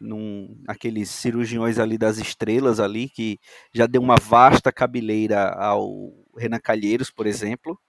[0.03, 3.39] num, aqueles cirurgiões ali das estrelas ali, que
[3.73, 7.79] já deu uma vasta cabeleira ao Renan Calheiros, por exemplo.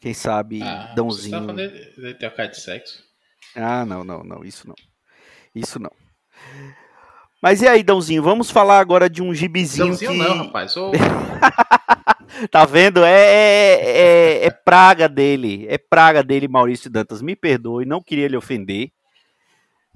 [0.00, 1.40] Quem sabe Ah, você tá Dãozinho.
[1.40, 3.02] falando de, de de sexo?
[3.56, 4.74] Ah, não, não, não, isso não.
[5.54, 5.90] Isso não.
[7.42, 10.18] Mas e aí, Dãozinho, vamos falar agora de um gibizinho Dãozinho que...
[10.18, 10.76] não, rapaz.
[10.76, 10.92] Ô,
[12.50, 13.04] Tá vendo?
[13.04, 13.90] É, é,
[14.42, 15.66] é- é praga dele.
[15.68, 17.20] É praga dele, Maurício Dantas.
[17.20, 18.90] Me perdoe, não queria lhe ofender.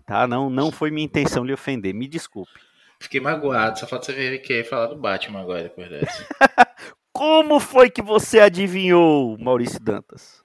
[0.06, 0.26] Tá?
[0.26, 1.94] Não, não foi minha intenção lhe ofender.
[1.94, 2.52] Me desculpe.
[3.00, 3.78] fiquei magoado.
[3.78, 6.26] Só falta você ver que ia falar do Batman agora depois dessa.
[7.12, 10.42] Como foi que você adivinhou, Maurício Dantas?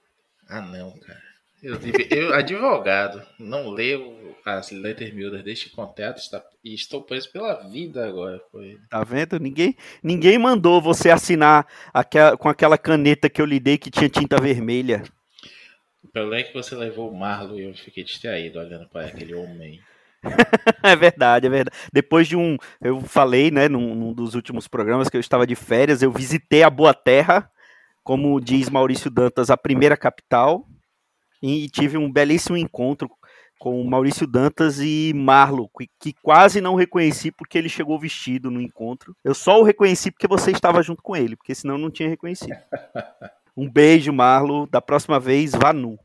[0.48, 1.20] Ah, não, cara.
[1.62, 1.78] Eu,
[2.10, 8.06] eu, advogado, não leio as letras miúdas deste contrato está, e estou preso pela vida
[8.06, 8.40] agora.
[8.50, 8.78] Foi.
[8.88, 9.38] Tá vendo?
[9.38, 14.08] Ninguém, ninguém mandou você assinar aquela- com aquela caneta que eu lhe dei que tinha
[14.08, 15.02] tinta vermelha.
[16.02, 19.34] O problema é que você levou o Marlon e eu fiquei distraído olhando para aquele
[19.34, 19.80] homem.
[20.82, 21.76] É verdade, é verdade.
[21.90, 22.58] Depois de um.
[22.78, 26.62] Eu falei, né, num, num dos últimos programas que eu estava de férias, eu visitei
[26.62, 27.50] a Boa Terra,
[28.04, 30.68] como diz Maurício Dantas, a primeira capital,
[31.42, 33.10] e tive um belíssimo encontro
[33.58, 38.60] com Maurício Dantas e Marlo, que, que quase não reconheci porque ele chegou vestido no
[38.60, 39.14] encontro.
[39.24, 42.08] Eu só o reconheci porque você estava junto com ele, porque senão eu não tinha
[42.08, 42.56] reconhecido.
[43.56, 44.66] Um beijo, Marlo.
[44.66, 45.98] Da próxima vez, vá nu.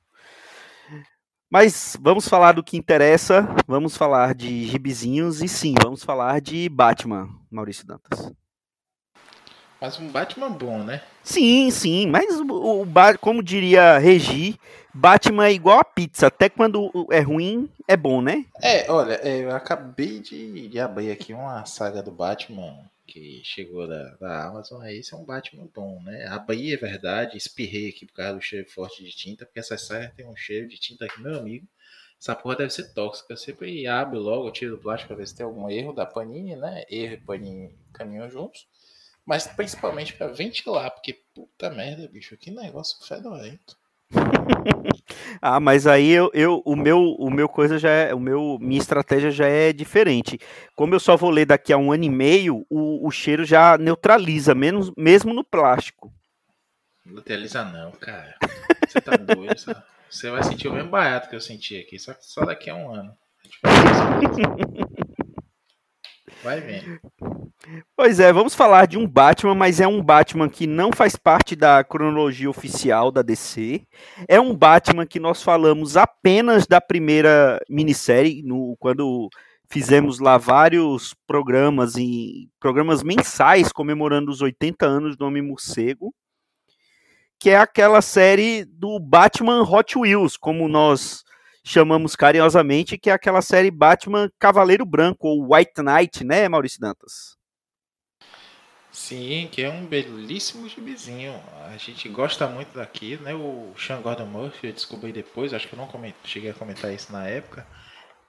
[1.50, 3.48] Mas vamos falar do que interessa.
[3.68, 8.32] Vamos falar de gibizinhos e sim, vamos falar de Batman, Maurício Dantas.
[9.80, 11.02] Mas um Batman bom, né?
[11.24, 12.88] Sim, sim, mas o, o
[13.20, 14.60] como diria Regi,
[14.94, 18.46] Batman é igual a pizza, até quando é ruim é bom, né?
[18.62, 23.88] É, olha, é, eu acabei de, de abrir aqui uma saga do Batman que chegou
[23.88, 24.82] da, da Amazon.
[24.82, 26.26] Aí esse é um Batman bom, né?
[26.28, 30.14] Abri, é verdade, espirrei aqui por causa do cheiro forte de tinta, porque essa saga
[30.16, 31.68] tem um cheiro de tinta aqui, meu amigo.
[32.20, 33.34] Essa porra deve ser tóxica.
[33.34, 36.56] Eu sempre abro logo, tiro do plástico pra ver se tem algum erro da Panini,
[36.56, 36.84] né?
[36.90, 38.68] Erro e Panini caminham juntos.
[39.26, 43.78] Mas principalmente pra ventilar, porque puta merda, bicho, que negócio fedorento.
[45.42, 48.80] Ah, mas aí eu, eu- o meu o meu coisa já é, o meu minha
[48.80, 50.40] estratégia já é diferente.
[50.76, 53.78] Como eu só vou ler daqui a um ano e meio, o, o cheiro já
[53.78, 56.12] neutraliza, menos, mesmo no plástico.
[57.06, 58.36] Não utiliza não, cara.
[58.88, 59.56] Você tá doido.
[60.10, 62.92] Você vai sentir o mesmo barato que eu senti aqui, só só daqui a um
[62.92, 63.14] ano.
[63.64, 64.85] A gente
[66.46, 67.00] vai vendo.
[67.96, 71.56] Pois é, vamos falar de um Batman, mas é um Batman que não faz parte
[71.56, 73.82] da cronologia oficial da DC.
[74.28, 79.28] É um Batman que nós falamos apenas da primeira minissérie, no, quando
[79.68, 86.14] fizemos lá vários programas e programas mensais comemorando os 80 anos do Homem Morcego,
[87.40, 91.25] que é aquela série do Batman Hot Wheels, como nós
[91.66, 97.36] chamamos carinhosamente, que é aquela série Batman Cavaleiro Branco ou White Knight, né, Maurício Dantas?
[98.92, 101.34] Sim, que é um belíssimo gibizinho.
[101.66, 103.34] A gente gosta muito daqui, né?
[103.34, 105.90] O Sean Gordon Murphy, eu descobri depois, acho que eu não
[106.24, 107.68] cheguei a comentar isso na época.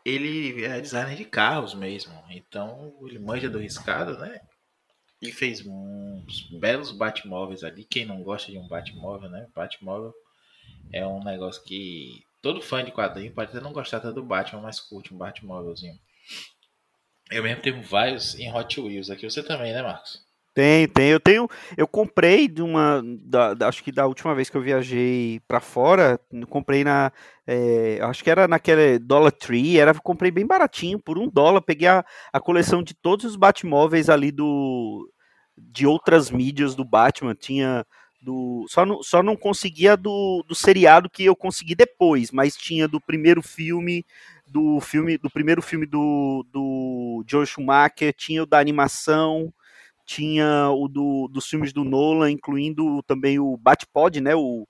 [0.05, 4.41] Ele é designer de carros mesmo, então ele manja do riscado, né?
[5.23, 7.85] E fez uns belos Batmóveis ali.
[7.85, 9.47] Quem não gosta de um Batmóvel, né?
[9.55, 10.13] Batmóvel
[10.93, 14.63] é um negócio que todo fã de quadrinho pode até não gostar tanto do Batman,
[14.63, 15.99] mas curte um Batmóvelzinho.
[17.31, 19.29] Eu mesmo tenho vários em Hot Wheels aqui.
[19.29, 20.27] Você também, né, Marcos?
[20.57, 21.11] Tem, tem.
[21.11, 21.47] Eu tenho.
[21.77, 23.03] Eu comprei de uma.
[23.21, 26.19] Da, da, acho que da última vez que eu viajei para fora,
[26.49, 27.13] comprei na.
[27.47, 31.61] É, acho que era naquele Dollar Tree, era, comprei bem baratinho, por um dólar.
[31.61, 32.03] Peguei a,
[32.33, 35.07] a coleção de todos os Batmóveis ali do.
[35.59, 37.35] De outras mídias do Batman.
[37.35, 37.85] Tinha.
[38.21, 42.89] Do, só, não, só não conseguia do, do seriado que eu consegui depois, mas tinha
[42.89, 44.05] do primeiro filme,
[44.47, 49.53] do filme, do primeiro filme do, do George Schumacher, tinha o da animação,
[50.05, 54.35] tinha o do, dos filmes do Nolan, incluindo também o Batpod, né?
[54.35, 54.67] O,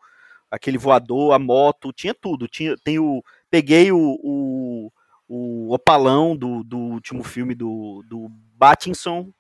[0.51, 2.49] aquele voador, a moto, tinha tudo.
[2.49, 4.93] Tinha, tem o, peguei o, o,
[5.29, 9.31] o opalão do, do último filme do, do Batinson.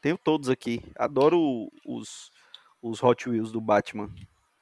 [0.00, 0.82] Tenho todos aqui.
[0.96, 2.30] Adoro os,
[2.82, 4.12] os Hot Wheels do Batman.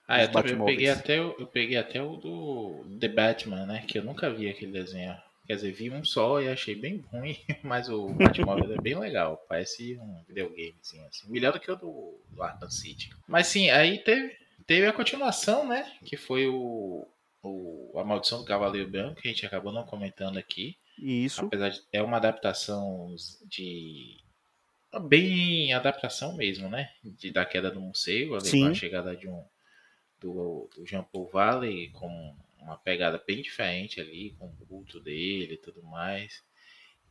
[0.07, 3.85] Ah, eu, também, eu peguei até, eu peguei até o do The Batman, né?
[3.87, 5.17] Que eu nunca vi aquele desenho.
[5.47, 9.45] Quer dizer, vi um só e achei bem ruim, mas o Batmóvel é bem legal.
[9.49, 11.31] Parece um videogamezinho, assim.
[11.31, 13.11] Melhor do que o do, do Arkham City.
[13.27, 15.91] Mas sim, aí teve, teve a continuação, né?
[16.05, 17.07] Que foi o,
[17.43, 20.77] o A Maldição do Cavaleiro Branco, que a gente acabou não comentando aqui.
[20.99, 21.47] Isso.
[21.47, 23.15] Apesar de é uma adaptação
[23.45, 24.19] de.
[24.99, 26.91] Bem adaptação mesmo, né?
[27.03, 29.45] De, da queda do morcego, a chegada de um.
[30.19, 35.55] Do, do Jean Paul Valley com uma pegada bem diferente ali, com o culto dele
[35.55, 36.43] e tudo mais.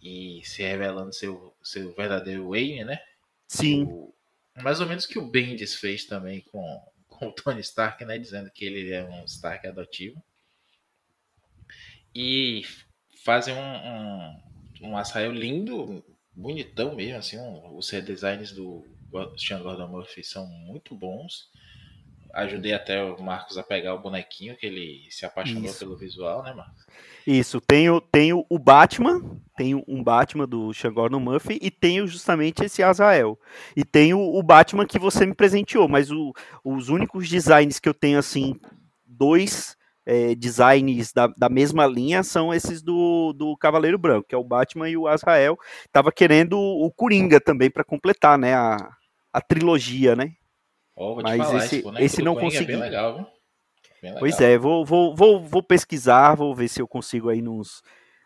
[0.02, 3.02] E se revelando seu, seu verdadeiro Wayne, né?
[3.48, 3.84] Sim.
[3.84, 4.14] O,
[4.62, 8.18] mais ou menos que o Bendis fez também com, com o Tony Stark, né?
[8.18, 10.22] Dizendo que ele é um Stark adotivo.
[12.14, 12.64] E
[13.24, 16.04] fazem um, um, um lindo,
[16.40, 17.38] bonitão mesmo, assim.
[17.38, 18.86] Um, os redesigns do
[19.38, 21.50] Sean Gordon Murphy são muito bons
[22.34, 25.80] ajudei até o Marcos a pegar o bonequinho, que ele se apaixonou Isso.
[25.80, 26.86] pelo visual, né, Marcos?
[27.26, 29.22] Isso, tenho, tenho o Batman,
[29.56, 33.40] tenho um Batman do Sean Gordon Murphy e tenho justamente esse Azael.
[33.76, 36.34] E tenho o Batman que você me presenteou, mas o,
[36.64, 38.60] os únicos designs que eu tenho, assim,
[39.06, 39.78] dois
[40.10, 44.44] é, designs da, da mesma linha são esses do, do Cavaleiro Branco, que é o
[44.44, 45.56] Batman e o Azrael.
[45.92, 48.76] Tava querendo o Coringa também para completar, né, a,
[49.32, 50.34] a trilogia, né?
[50.96, 52.74] Oh, Mas falar, esse, esse, esse não consegui.
[52.74, 53.32] É legal.
[54.18, 57.84] Pois é, vou, vou, vou, vou pesquisar, vou ver se eu consigo aí nos,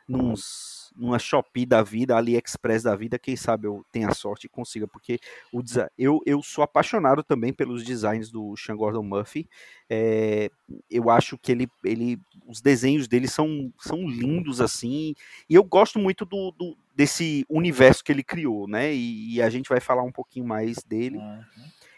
[0.07, 4.87] nos numa Shopee da vida, AliExpress da vida, quem sabe eu tenha sorte e consiga,
[4.87, 5.19] porque
[5.51, 5.61] o
[5.97, 9.47] eu, eu sou apaixonado também pelos designs do Sean Gordon Murphy.
[9.89, 10.49] É,
[10.89, 15.13] eu acho que ele, ele, os desenhos dele são, são lindos assim,
[15.49, 18.93] e eu gosto muito do, do desse universo que ele criou, né?
[18.93, 21.17] E, e, a gente vai falar um pouquinho mais dele.
[21.17, 21.41] Uhum.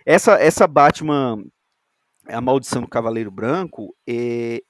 [0.05, 1.43] Essa, essa Batman,
[2.25, 4.61] a maldição do Cavaleiro Branco, é,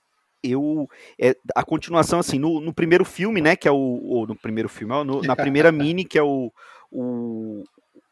[0.52, 0.88] eu
[1.20, 4.70] é, a continuação assim no, no, primeiro filme né que é o ou no primeiro
[4.70, 6.52] filme no, na primeira mini que é o,
[6.92, 7.64] o,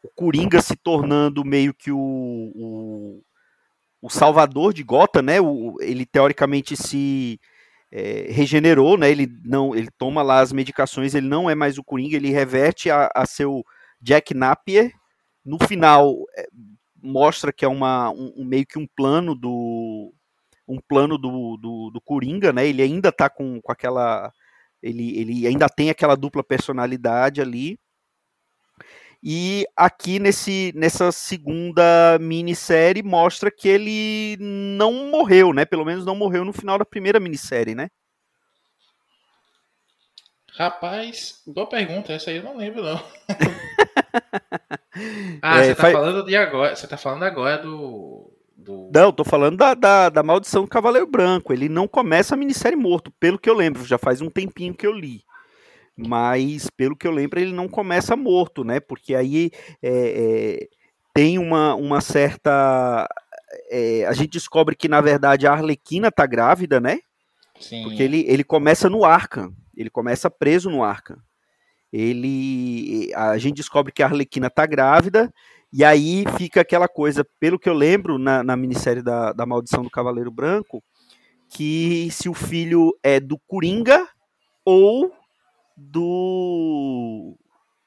[0.02, 3.22] o Coringa se tornando meio que o, o,
[4.02, 7.40] o salvador de Gotham né o, ele teoricamente se
[7.92, 11.84] é, regenerou né ele não ele toma lá as medicações ele não é mais o
[11.84, 13.64] Coringa ele reverte a, a seu
[14.04, 14.92] Jack Napier.
[15.44, 16.46] No final é,
[17.02, 20.13] mostra que é uma, um, um, meio que um plano do
[20.66, 22.66] um plano do, do, do Coringa, né?
[22.66, 24.32] Ele ainda tá com, com aquela
[24.84, 27.78] ele, ele ainda tem aquela dupla personalidade ali.
[29.22, 35.64] E aqui nesse, nessa segunda minissérie mostra que ele não morreu, né?
[35.64, 37.88] Pelo menos não morreu no final da primeira minissérie, né?
[40.54, 43.02] Rapaz, boa pergunta, essa aí eu não lembro não.
[45.40, 45.94] ah, é, você tá faz...
[45.94, 46.76] falando de agora.
[46.76, 48.33] Você tá falando agora do.
[48.64, 48.90] Do...
[48.92, 51.52] Não, tô falando da, da, da, Maldição do Cavaleiro Branco.
[51.52, 54.86] Ele não começa a minissérie morto, pelo que eu lembro, já faz um tempinho que
[54.86, 55.22] eu li.
[55.96, 58.80] mas pelo que eu lembro ele não começa morto, né?
[58.80, 59.50] Porque aí
[59.82, 59.90] é,
[60.62, 60.68] é,
[61.12, 63.08] tem uma, uma certa
[63.70, 66.98] é, a gente descobre que na verdade a Arlequina tá grávida, né?
[67.60, 67.84] Sim.
[67.84, 71.18] Porque ele, ele começa no Arkham, ele começa preso no Arkham.
[71.92, 75.32] Ele a gente descobre que a Arlequina tá grávida
[75.76, 79.82] e aí fica aquela coisa, pelo que eu lembro na, na minissérie da, da Maldição
[79.82, 80.80] do Cavaleiro Branco,
[81.48, 84.06] que se o filho é do Coringa
[84.64, 85.12] ou
[85.76, 87.36] do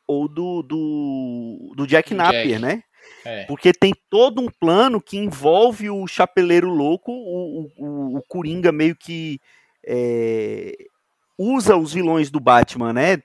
[0.05, 2.59] ou do do, do Jack Napier, Jack.
[2.59, 2.83] né?
[3.23, 3.45] É.
[3.45, 8.97] Porque tem todo um plano que envolve o Chapeleiro Louco, o, o, o Coringa meio
[8.97, 9.39] que
[9.85, 10.75] é,
[11.37, 13.17] usa os vilões do Batman, né?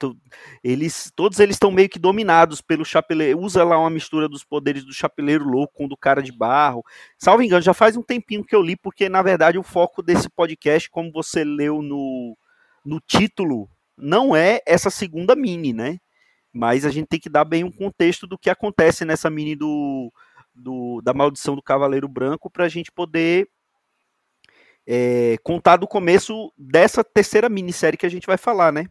[0.63, 3.41] Eles, todos eles estão meio que dominados pelo Chapeleiro.
[3.41, 6.85] Usa lá uma mistura dos poderes do Chapeleiro Louco com do Cara de Barro.
[7.17, 10.29] Salvo engano, já faz um tempinho que eu li, porque na verdade o foco desse
[10.29, 12.37] podcast, como você leu no,
[12.85, 15.99] no título, não é essa segunda mini, né?
[16.53, 20.13] Mas a gente tem que dar bem um contexto do que acontece nessa mini do,
[20.55, 23.49] do da Maldição do Cavaleiro Branco para a gente poder
[24.87, 28.87] é, contar do começo dessa terceira minissérie que a gente vai falar, né?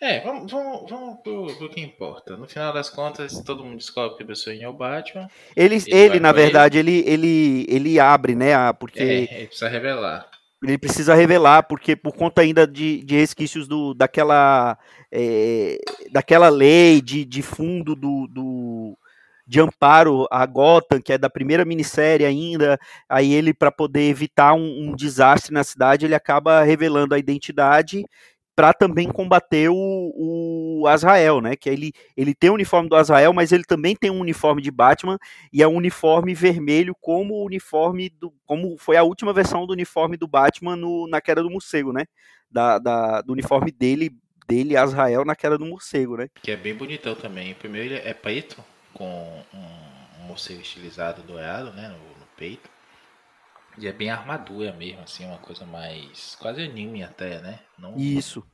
[0.00, 2.36] É, vamos, vamos, vamos pro, pro que importa.
[2.36, 5.28] No final das contas, todo mundo descobre que a pessoa é o Batman.
[5.54, 7.04] Ele, ele, ele na verdade, ele.
[7.06, 8.72] ele, ele, ele abre, né?
[8.72, 9.00] Porque.
[9.00, 10.28] É, ele precisa revelar
[10.62, 14.78] ele precisa revelar, porque por conta ainda de, de resquícios do, daquela,
[15.10, 15.78] é,
[16.12, 18.98] daquela lei de, de fundo do, do,
[19.52, 24.54] de amparo a Gotham, que é da primeira minissérie ainda, aí ele, para poder evitar
[24.54, 28.02] um, um, desastre na cidade, ele acaba revelando a identidade
[28.56, 31.54] para também combater o, o Azrael, né?
[31.54, 34.70] Que ele, ele tem o uniforme do Azrael, mas ele também tem um uniforme de
[34.70, 35.18] Batman
[35.52, 39.74] e é um uniforme vermelho como o uniforme do, como foi a última versão do
[39.74, 42.06] uniforme do Batman no, na queda do morcego, né?
[42.50, 44.10] Da, da, do uniforme dele,
[44.48, 46.28] dele Azrael na queda do morcego, né?
[46.42, 47.52] Que é bem bonitão também.
[47.52, 48.71] Primeiro ele é preto
[49.02, 51.88] com um, morcego estilizado dourado, né?
[51.88, 52.70] No, no peito.
[53.76, 56.36] E é bem armadura mesmo, assim, uma coisa mais.
[56.36, 57.58] quase anime até, né?
[57.76, 58.46] Não, Isso.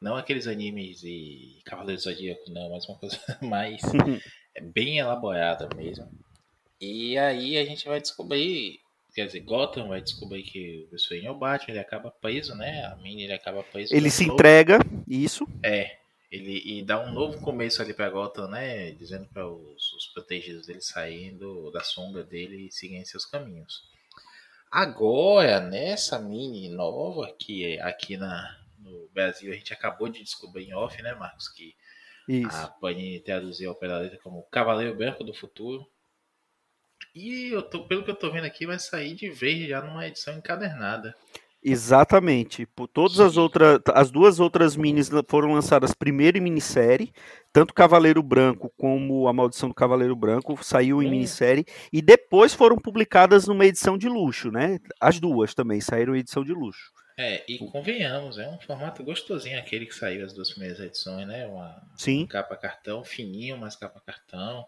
[0.00, 3.80] Não aqueles animes e Cavaleiros Zodíaco, não, mas uma coisa mais.
[4.56, 6.10] é bem elaborada mesmo.
[6.80, 8.80] E aí a gente vai descobrir.
[9.14, 12.86] Quer dizer, Gotham vai descobrir que o Bruce é o Batman, ele acaba preso, né?
[12.86, 13.94] A Mini ele acaba preso.
[13.94, 14.34] Ele se novo.
[14.34, 15.46] entrega, isso.
[15.62, 15.98] É.
[16.30, 18.92] Ele e dá um novo começo ali pra Gotham, né?
[18.92, 23.90] Dizendo para os, os protegidos dele saindo da sombra dele e seguirem seus caminhos.
[24.70, 30.68] Agora, nessa mini nova, que é aqui na, no Brasil a gente acabou de descobrir
[30.68, 31.48] em off, né, Marcos?
[31.48, 31.74] Que
[32.28, 32.56] Isso.
[32.56, 35.84] a Panini traduziu a letra como Cavaleiro Branco do Futuro.
[37.12, 40.06] E eu tô, pelo que eu tô vendo aqui, vai sair de vez já numa
[40.06, 41.16] edição encadernada.
[41.62, 42.64] Exatamente.
[42.64, 47.12] Por todas as outras, as duas outras minis foram lançadas primeiro em minissérie,
[47.52, 51.10] tanto Cavaleiro Branco como A Maldição do Cavaleiro Branco saiu em é.
[51.10, 54.78] minissérie e depois foram publicadas numa edição de luxo, né?
[54.98, 56.90] As duas também saíram em edição de luxo.
[57.18, 61.46] É, e convenhamos, é um formato gostosinho aquele que saiu as duas primeiras edições, né?
[61.46, 62.26] Uma, Sim.
[62.26, 64.64] Capa cartão fininho, mas capa cartão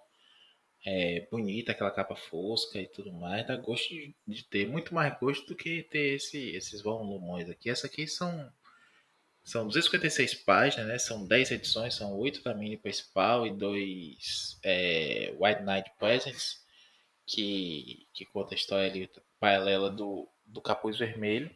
[0.84, 5.18] é, bonita, aquela capa fosca e tudo mais, dá gosto de, de, ter, muito mais
[5.18, 7.70] gosto do que ter esse, esses volumões aqui.
[7.70, 8.52] Essa aqui são
[9.44, 10.98] são 256 páginas, né?
[10.98, 16.64] São 10 edições, são 8 da mini principal e 2 é, White Knight Presents,
[17.26, 19.10] que, que conta a história ali
[19.40, 21.50] paralela do, do Capuz Vermelho,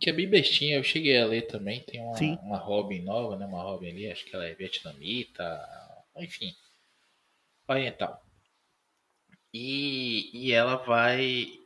[0.00, 3.46] que é bem bestinha, eu cheguei a ler também, tem uma, uma Robin nova, né?
[3.46, 5.44] Uma Robin ali, acho que ela é vietnamita,
[6.16, 6.52] enfim,
[7.72, 8.22] oriental.
[9.52, 11.58] E, e ela vai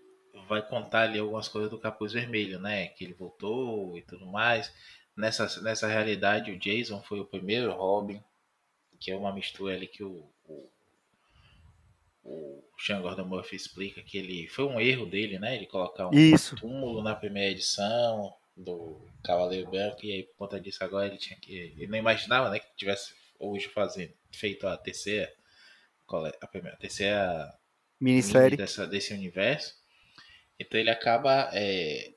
[0.49, 2.88] vai contar ali algumas coisas do Capuz Vermelho, né?
[2.88, 4.73] Que ele voltou e tudo mais.
[5.16, 8.23] Nessa, nessa realidade, o Jason foi o primeiro Robin,
[9.00, 10.68] que é uma mistura ali que o, o,
[12.23, 15.56] o Sean Gordon Murphy explica que ele foi um erro dele, né?
[15.56, 16.56] Ele colocar um Isso.
[16.56, 21.38] túmulo na primeira edição do Cavaleiro Branco e aí por conta disso agora ele tinha
[21.38, 25.32] que ele não imaginava, né, que tivesse hoje fazendo feito a terceira
[26.40, 27.54] a, primeira, a terceira
[28.00, 29.75] minissérie dessa, desse universo.
[30.59, 32.12] Então ele acaba é,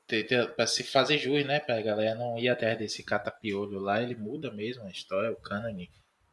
[0.54, 4.14] para se fazer jus, né, para a galera não ir atrás desse catapiolho lá, ele
[4.14, 5.86] muda mesmo a história, o canon,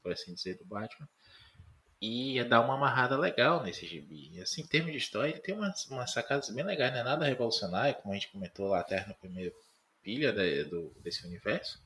[0.03, 1.09] por assim dizer, do Batman.
[1.99, 4.29] E ia dar uma amarrada legal nesse gibi.
[4.33, 7.03] E, assim, em termos de história, ele tem umas, umas sacadas bem legais, não é
[7.03, 9.53] nada revolucionário, como a gente comentou lá até no primeiro
[10.03, 10.31] pilha
[10.65, 11.79] do, desse universo.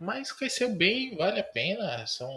[0.00, 2.06] Mas cresceu bem, vale a pena.
[2.06, 2.30] São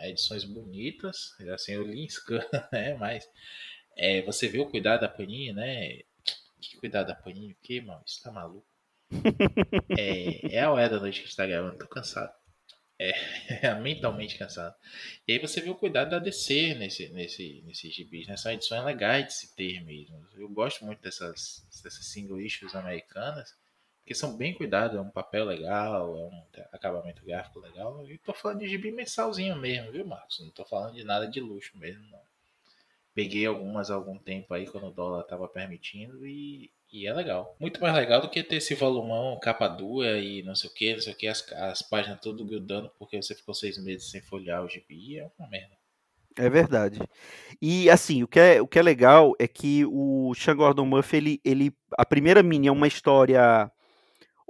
[0.00, 1.36] edições bonitas.
[1.52, 2.40] Assim, eu li em scan,
[2.72, 2.94] né?
[2.94, 3.28] Mas
[3.94, 6.00] é, você vê o cuidado da Panini, né?
[6.58, 7.52] Que cuidado da Panini?
[7.52, 8.02] O que, mano?
[8.06, 8.66] Isso tá maluco?
[9.98, 12.32] é, é a hora da noite que a gente tá gravando, tô cansado.
[12.98, 14.74] é, mentalmente cansado.
[15.28, 18.36] E aí você vê o cuidado da DC nesse, nesse, nesse gibis, né?
[18.54, 20.26] edição é legais de se ter mesmo.
[20.34, 23.54] Eu gosto muito dessas, dessas single issues americanas,
[24.02, 26.42] porque são bem cuidados, é um papel legal, é um
[26.72, 28.04] acabamento gráfico legal.
[28.08, 30.40] E tô falando de gibi mensalzinho mesmo, viu, Marcos?
[30.40, 32.20] Não tô falando de nada de luxo mesmo, não.
[33.14, 37.56] Peguei algumas há algum tempo aí, quando o dólar tava permitindo, e, e é legal.
[37.60, 40.94] Muito mais legal do que ter esse volumão, capa dura e não sei o que,
[40.94, 44.20] não sei o que, as, as páginas tudo grudando porque você ficou seis meses sem
[44.20, 45.18] folhear o gibi.
[45.18, 45.76] É uma merda.
[46.36, 46.98] É verdade.
[47.60, 51.18] E assim, o que é, o que é legal é que o Sean Gordon Murphy,
[51.18, 53.70] ele, ele, a primeira mini é uma história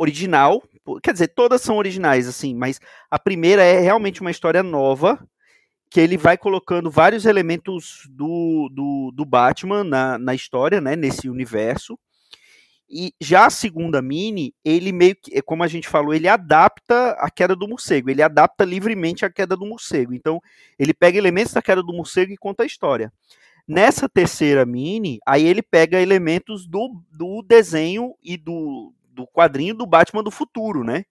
[0.03, 0.63] original,
[1.03, 2.81] quer dizer, todas são originais, assim, mas
[3.11, 5.19] a primeira é realmente uma história nova,
[5.89, 11.29] que ele vai colocando vários elementos do, do, do Batman na, na história, né, nesse
[11.29, 11.99] universo,
[12.95, 17.31] e já a segunda mini, ele meio que, como a gente falou, ele adapta a
[17.31, 20.13] queda do morcego, ele adapta livremente a queda do morcego.
[20.13, 20.43] Então,
[20.79, 23.11] ele pega elementos da queda do morcego e conta a história.
[23.67, 29.87] Nessa terceira mini, aí ele pega elementos do, do desenho e do, do quadrinho do
[29.87, 31.05] Batman do futuro, né?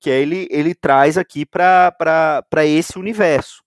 [0.00, 3.62] Que ele, ele traz aqui para esse universo.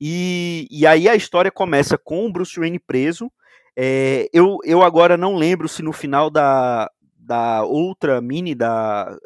[0.00, 3.30] E, e aí a história começa com o Bruce Wayne preso,
[3.76, 9.16] é, eu, eu agora não lembro se no final da, da outra mini, da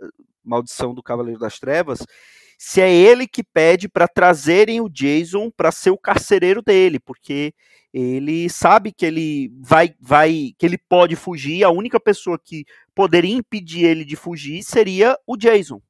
[0.43, 1.99] Maldição do Cavaleiro das Trevas,
[2.57, 7.53] se é ele que pede para trazerem o Jason para ser o carcereiro dele, porque
[7.93, 11.65] ele sabe que ele vai, vai, que ele pode fugir.
[11.65, 12.65] A única pessoa que
[12.95, 15.81] poderia impedir ele de fugir seria o Jason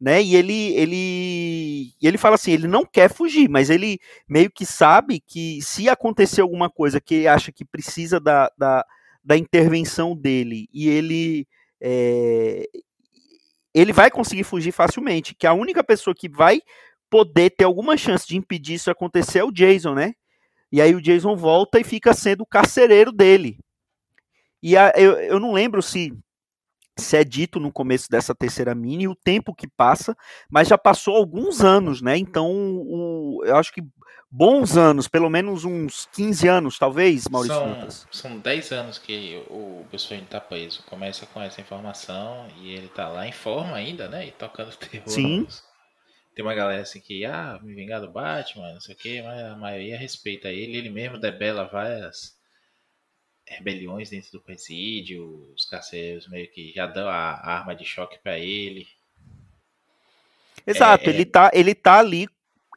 [0.00, 0.22] né?
[0.22, 5.20] E ele, ele, ele fala assim, ele não quer fugir, mas ele meio que sabe
[5.20, 8.84] que se acontecer alguma coisa que ele acha que precisa da, da,
[9.22, 11.46] da intervenção dele e ele
[11.80, 12.66] é,
[13.74, 16.62] ele vai conseguir fugir facilmente, que a única pessoa que vai
[17.10, 20.14] poder ter alguma chance de impedir isso acontecer é o Jason, né?
[20.72, 23.58] E aí o Jason volta e fica sendo o carcereiro dele.
[24.62, 26.12] E a, eu, eu não lembro se
[27.00, 30.14] se é dito no começo dessa terceira mini, o tempo que passa,
[30.50, 32.16] mas já passou alguns anos, né?
[32.16, 33.82] Então, o, eu acho que
[34.30, 38.06] bons anos, pelo menos uns 15 anos, talvez, Maurício são, Lucas.
[38.12, 40.82] São 10 anos que o pessoal está preso.
[40.84, 44.28] Começa com essa informação e ele está lá em forma ainda, né?
[44.28, 45.08] E tocando terror.
[45.08, 45.46] Sim.
[46.40, 49.44] Tem uma galera assim que, ah, me vingar do Batman, não sei o que, mas
[49.44, 50.74] a maioria respeita ele.
[50.74, 52.34] Ele mesmo debela várias
[53.46, 58.38] rebeliões dentro do presídio, os carcereiros meio que já dão a, arma de choque para
[58.38, 58.88] ele.
[60.66, 61.26] Exato, é, ele, é...
[61.26, 62.26] Tá, ele tá ali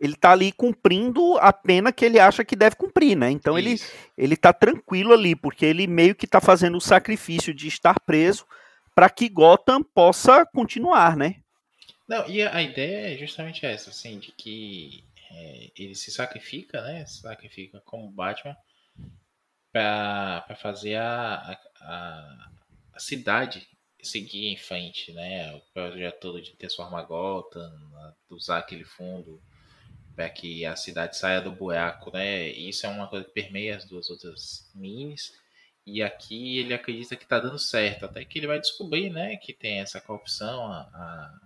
[0.02, 3.32] ele tá ali cumprindo a pena que ele acha que deve cumprir, né?
[3.32, 3.80] Então ele,
[4.18, 8.46] ele tá tranquilo ali, porque ele meio que tá fazendo o sacrifício de estar preso
[8.94, 11.43] para que Gotham possa continuar, né?
[12.08, 17.06] Não, e a, ideia é justamente essa, assim, de que é, ele se sacrifica, né?
[17.06, 18.56] Se sacrifica como Batman
[19.72, 22.50] para fazer a, a,
[22.94, 23.68] a, cidade
[24.02, 25.54] seguir em frente, né?
[25.56, 27.72] O projeto todo de transformar Gotham,
[28.30, 29.42] usar aquele fundo
[30.16, 32.50] para que a cidade saia do buraco, né?
[32.50, 35.34] Isso é uma coisa que permeia as duas outras minis.
[35.86, 39.52] E aqui ele acredita que está dando certo, até que ele vai descobrir, né, que
[39.54, 41.40] tem essa corrupção, a, a...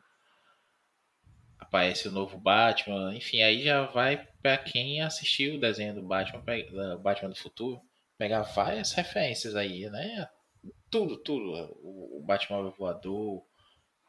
[1.67, 6.41] aparece o novo Batman, enfim, aí já vai para quem assistiu o desenho do Batman,
[6.41, 7.81] do Batman do futuro,
[8.17, 10.27] pegar várias referências aí, né?
[10.89, 11.77] Tudo, tudo.
[11.83, 13.43] O, Batman voador,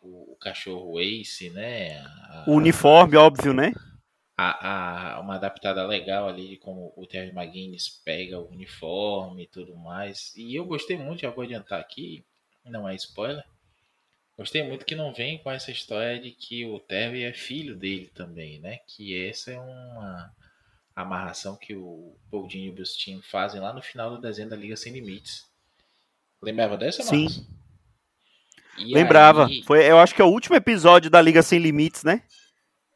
[0.01, 1.99] o, o cachorro Ace, né?
[1.99, 3.73] A, o uniforme, a, óbvio, né?
[4.37, 9.49] A, a, uma adaptada legal ali de como o Terry McGuinness pega o uniforme e
[9.49, 10.33] tudo mais.
[10.37, 12.25] E eu gostei muito, já vou adiantar aqui,
[12.65, 13.45] não é spoiler.
[14.39, 18.09] Gostei muito que não vem com essa história de que o Terry é filho dele
[18.15, 18.79] também, né?
[18.87, 20.33] Que essa é uma
[20.95, 24.77] amarração que o Paul e o Bruce fazem lá no final do desenho da Liga
[24.77, 25.45] Sem Limites.
[26.41, 27.35] Lembrava dessa, Marcos?
[27.35, 27.47] Sim.
[28.79, 29.49] E Lembrava.
[29.49, 29.61] Aí...
[29.65, 32.23] Foi, eu acho que é o último episódio da Liga Sem Limites, né?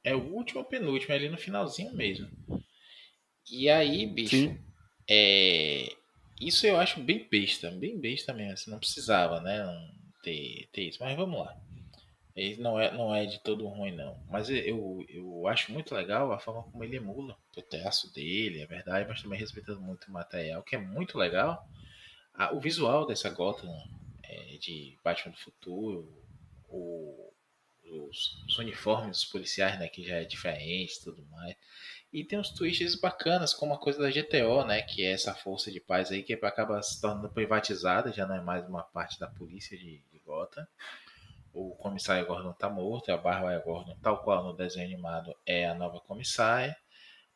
[0.04, 2.28] É o último ou penúltimo, é ali no finalzinho mesmo.
[3.50, 4.58] E aí, bicho, Sim.
[5.10, 5.92] é...
[6.40, 8.52] isso eu acho bem besta, bem besta mesmo.
[8.52, 9.60] Assim, não precisava, né?
[10.22, 11.02] Ter, ter isso.
[11.02, 11.56] Mas vamos lá.
[12.34, 14.18] Ele não é, não é de todo ruim, não.
[14.30, 18.66] Mas eu, eu acho muito legal a forma como ele emula o traço dele, é
[18.66, 21.68] verdade, mas também respeitando muito o material, que é muito legal.
[22.52, 23.70] o visual dessa Gotham
[24.22, 26.10] é, de Batman do Futuro,
[26.70, 27.32] o,
[27.84, 31.54] os, os, uniformes dos policiais, né, que já é diferente e tudo mais.
[32.10, 35.70] E tem uns twists bacanas, como a coisa da GTO, né, que é essa força
[35.70, 39.26] de paz aí que acaba se tornando privatizada, já não é mais uma parte da
[39.26, 40.66] polícia de, Gotham
[41.52, 45.74] o comissário Gordon tá morto, a Bárbara Gordon, tal qual no desenho animado, é a
[45.74, 46.76] nova comissária.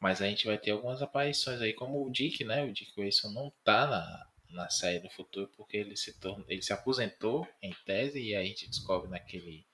[0.00, 2.64] Mas a gente vai ter algumas aparições aí, como o Dick, né?
[2.64, 6.62] O Dick Grayson não tá na, na série do futuro porque ele se tornou, ele
[6.62, 9.66] se aposentou em tese e a gente descobre naquele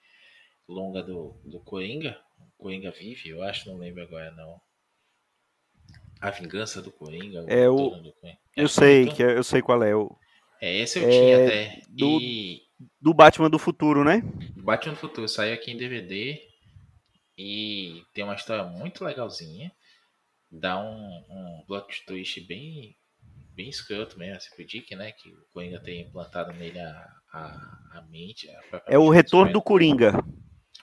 [0.68, 4.60] longa do, do Coringa, o Coringa vive, eu acho, não lembro agora não.
[6.20, 7.44] A Vingança do Coringa.
[7.48, 7.90] É o.
[7.90, 8.14] Coringa.
[8.56, 10.16] Eu é sei, que é, eu sei qual é o.
[10.60, 11.82] É, esse eu é tinha até.
[11.88, 12.62] Do, e...
[13.00, 14.22] do Batman do futuro, né?
[14.56, 16.40] Batman do futuro saiu aqui em DVD
[17.36, 19.72] e tem uma história muito legalzinha.
[20.50, 22.94] Dá um, um plot twist bem
[23.54, 25.12] bem escroto mesmo, assim, pro Dick, né?
[25.12, 28.48] Que o Coringa tem implantado nele a, a, a mente.
[28.50, 30.12] A é o retorno do Coringa.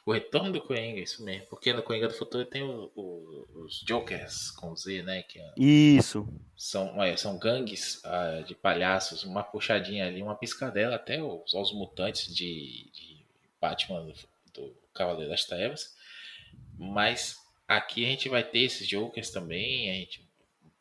[0.05, 1.45] O retorno do Coringa, isso mesmo.
[1.47, 5.23] Porque no Coringa do Futuro tem o, o, os Jokers com Z, né?
[5.23, 6.27] Que é, isso.
[6.55, 12.33] São, são gangues uh, de palhaços, uma puxadinha ali, uma piscadela até os, aos mutantes
[12.33, 13.25] de, de
[13.62, 14.13] Batman do,
[14.53, 15.95] do Cavaleiro das Trevas.
[16.77, 20.27] Mas aqui a gente vai ter esses Jokers também, a gente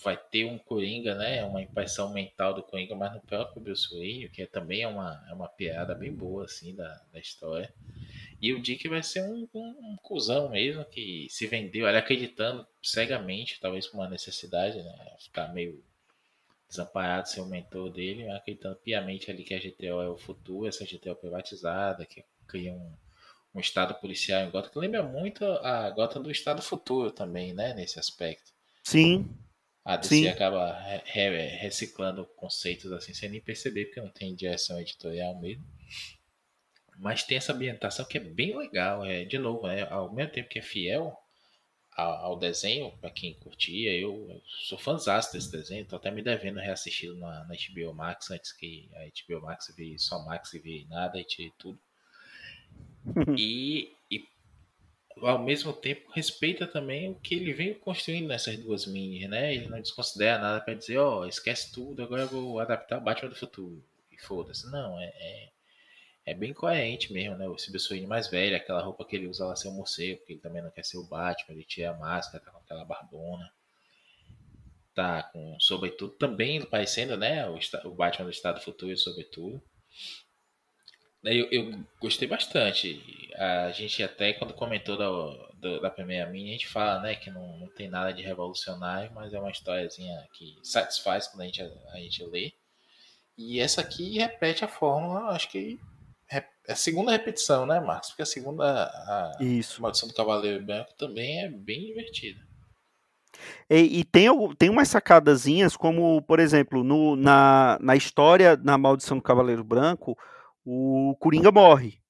[0.03, 1.45] vai ter um Coringa, né?
[1.45, 5.25] Uma impressão mental do Coringa, mas no próprio Bruce Wayne, que é também é uma,
[5.29, 7.73] é uma piada bem boa, assim, da, da história.
[8.41, 12.67] E o Dick vai ser um, um, um cuzão mesmo, que se vendeu, ele acreditando
[12.83, 15.17] cegamente, talvez por uma necessidade, né?
[15.21, 15.83] Ficar meio
[16.69, 20.85] desamparado sem o mentor dele, acreditando piamente ali que a GTO é o futuro, essa
[20.85, 22.93] GTO privatizada, que cria um,
[23.55, 27.75] um estado policial em Gotham, que lembra muito a Gotham do estado futuro também, né?
[27.75, 28.53] Nesse aspecto.
[28.85, 29.29] Sim,
[29.89, 30.29] a DC Sim.
[30.29, 35.65] acaba re reciclando conceitos assim sem nem perceber, porque não tem direção editorial mesmo.
[36.99, 39.05] Mas tem essa ambientação que é bem legal.
[39.05, 41.17] É, de novo, é, ao mesmo tempo que é fiel
[41.99, 46.23] ao, ao desenho, para quem curtia, eu, eu sou fãzão desse desenho, tô até me
[46.23, 50.59] devendo reassistir na, na HBO Max antes que a HBO Max vire só Max e
[50.59, 51.27] vire nada e
[51.59, 51.79] tudo.
[53.37, 54.25] e, e
[55.21, 59.55] ao mesmo tempo respeita também o que ele vem construindo nessas duas minis, né?
[59.55, 63.01] Ele não desconsidera nada para dizer, ó, oh, esquece tudo, agora eu vou adaptar o
[63.01, 63.85] Batman do futuro.
[64.13, 64.71] E foda-se.
[64.71, 65.49] Não, é, é,
[66.31, 67.47] é, bem coerente mesmo, né?
[67.55, 70.41] Esse Bruce mais velho, aquela roupa que ele usa lá ser o morcego, porque ele
[70.41, 73.51] também não quer ser o Batman, ele tira a máscara, tá com aquela barbona.
[74.95, 77.49] Tá com sobretudo também parecendo, né?
[77.49, 79.63] O, o Batman do Estado Futuro, sobretudo.
[81.25, 83.01] Eu, eu, gostei bastante.
[83.37, 87.31] A gente até quando comentou da, da, da primeira mini, a gente fala né, que
[87.31, 91.63] não, não tem nada de revolucionário, mas é uma historiazinha que satisfaz quando a gente,
[91.63, 92.53] a gente lê.
[93.37, 95.79] E essa aqui repete a fórmula, acho que
[96.31, 98.11] é a segunda repetição, né, Marcos?
[98.11, 99.81] Porque a segunda, a Isso.
[99.81, 102.41] Maldição do Cavaleiro Branco também é bem divertida.
[103.71, 109.19] E, e, tem, tem umas sacadazinhas, como, por exemplo, no, na, na história na Maldição
[109.19, 110.17] do Cavaleiro Branco,
[110.65, 112.01] o Coringa morre.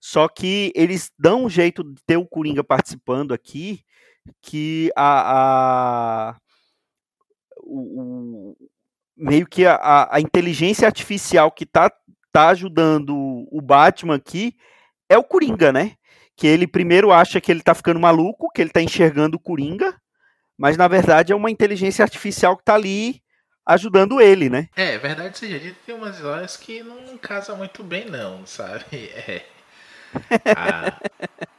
[0.00, 3.84] Só que eles dão um jeito de ter o Coringa participando aqui,
[4.40, 6.36] que a, a
[7.58, 8.56] o, o,
[9.16, 11.90] meio que a, a, inteligência artificial que tá,
[12.36, 13.16] tá ajudando
[13.50, 14.54] o Batman aqui
[15.08, 15.92] é o Coringa, né?
[16.36, 19.98] Que ele primeiro acha que ele tá ficando maluco, que ele tá enxergando o Coringa,
[20.54, 23.22] mas na verdade é uma inteligência artificial que tá ali
[23.64, 24.68] ajudando ele, né?
[24.76, 28.84] É, verdade seja dito, tem umas histórias que não casam muito bem, não, sabe?
[30.14, 30.52] É.
[30.54, 30.98] A,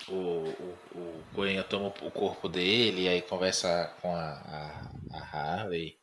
[0.10, 5.98] o, o, o Coringa toma o corpo dele, aí conversa com a, a, a Harley.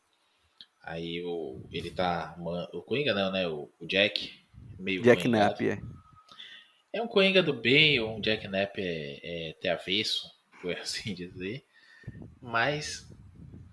[0.83, 2.35] Aí o, ele tá.
[2.71, 3.47] O Coringa não, né?
[3.47, 4.44] O, o Jack.
[4.77, 5.79] Meio Jack Napp, é.
[6.91, 11.13] É um Coringa do bem, ou um Jack Napp é, é ter avesso, por assim
[11.13, 11.65] dizer.
[12.41, 13.11] Mas,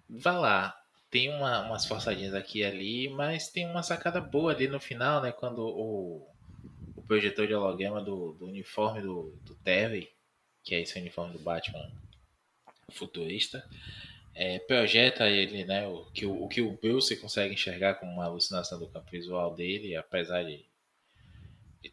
[0.09, 4.67] vá lá, tem uma, umas forçadinhas aqui e ali, mas tem uma sacada boa ali
[4.67, 5.31] no final, né?
[5.31, 6.27] Quando o,
[6.97, 10.09] o projetor de holograma do, do uniforme do, do Terry,
[10.65, 11.93] que é esse uniforme do Batman
[12.91, 13.63] futurista,
[14.35, 15.87] é, projeta ele, né?
[15.87, 19.55] O que o, o que o Bruce consegue enxergar como uma alucinação do campo visual
[19.55, 20.65] dele, apesar de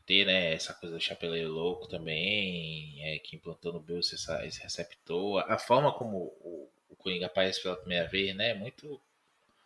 [0.10, 4.60] ter né, essa coisa do chapeleiro louco também, é, que implantou no Bruce essa, esse
[4.60, 5.46] receptor.
[5.48, 8.56] A forma como o, o Coringa aparece pela primeira vez, né?
[8.56, 9.00] Muito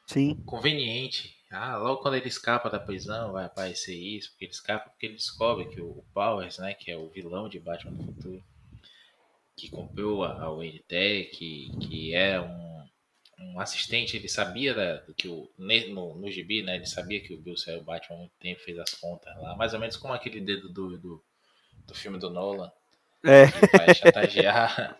[0.05, 0.35] Sim.
[0.45, 1.33] conveniente.
[1.49, 5.15] Ah, logo quando ele escapa da prisão vai aparecer isso, porque ele escapa porque ele
[5.15, 8.43] descobre que o Powers, né, que é o vilão de Batman do Futuro,
[9.55, 12.72] que comprou a, a Wayne que, que é um,
[13.51, 17.33] um assistente, ele sabia da, do que o no, no gibi, né, ele sabia que
[17.33, 19.97] o Bill saiu o Batman há muito tempo, fez as contas lá, mais ou menos
[19.97, 21.23] como aquele dedo do, do,
[21.87, 22.71] do filme do Nolan,
[23.23, 23.47] é.
[23.47, 24.97] que vai chantagear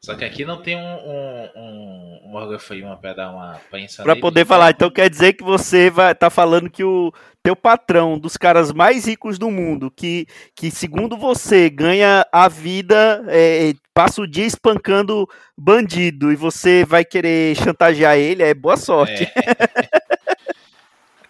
[0.00, 4.02] Só que aqui não tem um, um, um, um Morgan Freeman pra dar uma prensa
[4.02, 4.70] Pra poder falar.
[4.70, 9.06] Então quer dizer que você vai tá falando que o teu patrão, dos caras mais
[9.06, 15.28] ricos do mundo, que, que segundo você ganha a vida, é, passa o dia espancando
[15.56, 19.24] bandido e você vai querer chantagear ele, é boa sorte.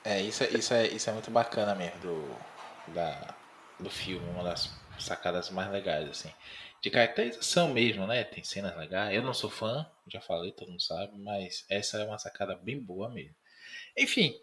[0.05, 3.35] É, é isso, é, isso, é, isso é muito bacana mesmo do, da,
[3.81, 6.31] do filme, uma das sacadas mais legais, assim
[6.87, 8.22] de caracterização mesmo, né?
[8.22, 9.12] Tem cenas legais.
[9.12, 12.79] Eu não sou fã, já falei, todo mundo sabe, mas essa é uma sacada bem
[12.79, 13.35] boa mesmo.
[13.99, 14.38] Enfim,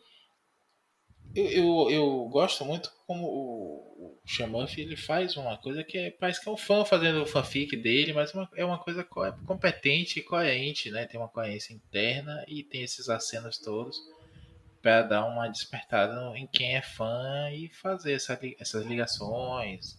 [1.34, 6.12] eu, eu, eu gosto muito como o, o Shamuff, ele faz uma coisa que é,
[6.12, 9.06] parece que é um fã fazendo o fanfic dele, mas uma, é uma coisa
[9.46, 11.06] competente e coerente, né?
[11.06, 13.98] Tem uma coerência interna e tem esses acenos todos
[14.82, 19.98] para dar uma despertada em quem é fã e fazer essa, essas ligações.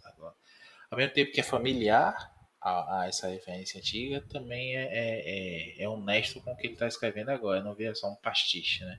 [0.90, 2.33] Ao mesmo tempo que é familiar,
[2.64, 6.72] a, a, essa referência antiga, também é, é, é, é honesto com o que ele
[6.72, 8.98] está escrevendo agora, não vê só um pastiche, né?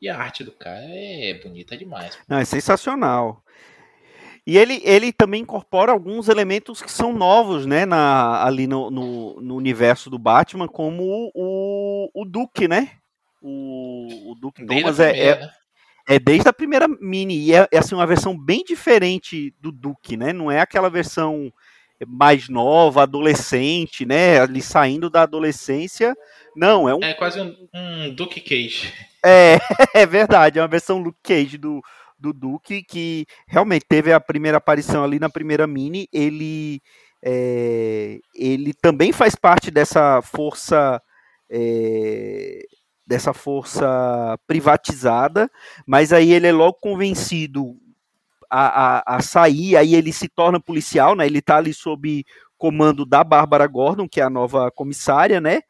[0.00, 2.16] E a arte do cara é bonita demais.
[2.28, 3.42] Não, é sensacional.
[4.46, 9.40] E ele, ele também incorpora alguns elementos que são novos, né, na, ali no, no,
[9.40, 12.92] no universo do Batman, como o, o Duke, né?
[13.42, 15.50] O, o Duke Thomas é, é, né?
[16.08, 20.16] é, desde a primeira mini, e é, é assim, uma versão bem diferente do Duke,
[20.16, 20.32] né?
[20.32, 21.52] Não é aquela versão
[22.04, 24.40] mais nova, adolescente, né?
[24.40, 26.14] Ali saindo da adolescência.
[26.54, 27.02] Não, é um.
[27.02, 28.92] É quase um, um Duke Cage.
[29.24, 29.58] É,
[29.94, 31.80] é verdade, é uma versão Luke Cage do,
[32.18, 36.08] do Duke, que realmente teve a primeira aparição ali na primeira mini.
[36.12, 36.80] Ele,
[37.24, 41.00] é, ele também faz parte dessa força.
[41.48, 42.62] É,
[43.06, 45.48] dessa força privatizada,
[45.86, 47.76] mas aí ele é logo convencido
[48.50, 51.26] a, a, a, sair, aí ele se torna policial, né?
[51.26, 52.24] Ele tá ali sob
[52.58, 55.60] comando da Bárbara Gordon, que é a nova comissária, né?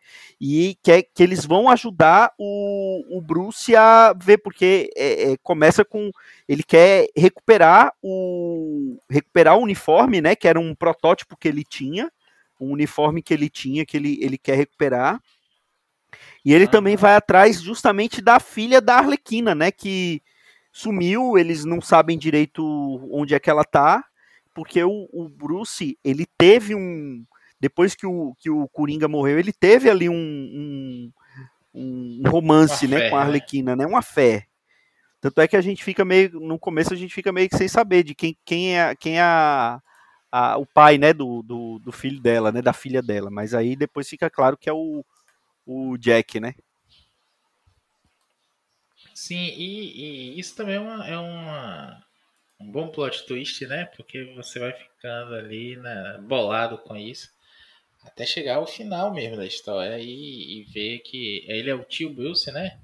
[0.41, 5.37] E que, é, que eles vão ajudar o, o Bruce a ver, porque é, é,
[5.43, 6.11] começa com.
[6.49, 8.99] Ele quer recuperar o.
[9.11, 10.37] recuperar o uniforme, né?
[10.37, 12.11] Que era um protótipo que ele tinha.
[12.61, 15.21] Um uniforme que ele tinha, que ele, ele quer recuperar.
[16.45, 19.71] E ele também vai atrás justamente da filha da Arlequina, né?
[19.71, 20.23] Que
[20.77, 22.62] sumiu, eles não sabem direito
[23.11, 24.05] onde é que ela tá,
[24.53, 27.25] porque o, o Bruce, ele teve um.
[27.59, 31.12] Depois que o, que o Coringa morreu, ele teve ali um, um,
[31.75, 33.27] um romance né, com a né?
[33.27, 33.87] Arlequina, né?
[33.87, 34.47] Uma fé.
[35.19, 36.39] Tanto é que a gente fica meio.
[36.39, 39.23] No começo a gente fica meio que sem saber de quem, quem é, quem é
[39.23, 39.81] a,
[40.31, 42.61] a, o pai né, do, do, do, filho dela, né?
[42.61, 43.31] Da filha dela.
[43.31, 45.03] Mas aí depois fica claro que é o,
[45.65, 46.55] o Jack, né?
[49.27, 52.07] Sim, e, e isso também é, uma, é uma,
[52.61, 53.87] um bom plot twist, né?
[53.97, 57.29] Porque você vai ficando ali né, bolado com isso.
[58.05, 62.15] Até chegar ao final mesmo da história e, e ver que ele é o tio
[62.15, 62.81] Bruce, né?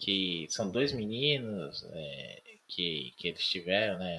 [0.00, 4.18] Que são dois meninos é, que, que eles tiveram, né?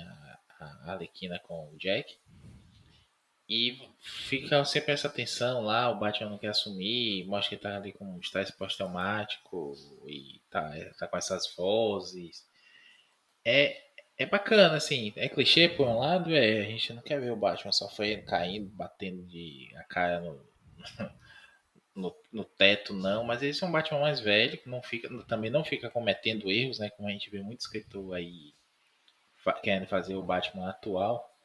[0.62, 2.16] A, a Alequina com o Jack.
[3.50, 7.92] E fica sempre essa tensão lá, o Batman não quer assumir, mostra que tá ali
[7.92, 9.74] com estresse pós-traumático
[10.08, 12.46] e tá, tá com essas vozes.
[13.46, 13.78] É,
[14.18, 17.38] é bacana, assim, é clichê por um lado, é, a gente não quer ver o
[17.38, 20.46] Batman sofrendo, caindo, batendo de a cara no,
[21.96, 25.50] no, no, teto, não, mas esse é um Batman mais velho, que não fica, também
[25.50, 28.54] não fica cometendo erros, né, como a gente vê muito escritor aí
[29.64, 31.38] querendo fazer o Batman atual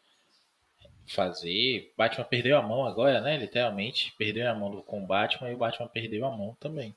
[1.06, 1.92] fazer.
[1.96, 3.36] Batman perdeu a mão agora, né?
[3.36, 4.12] Literalmente.
[4.16, 6.94] Perdeu a mão com o Batman e o Batman perdeu a mão também.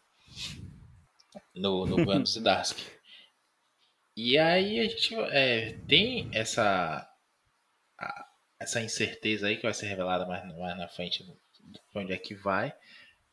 [1.55, 2.83] No, no Brando Zdarsky.
[4.15, 7.09] E aí a gente é, tem essa
[7.99, 11.37] a, essa incerteza aí que vai ser revelada mais, mais na frente do,
[11.93, 12.73] onde é que vai.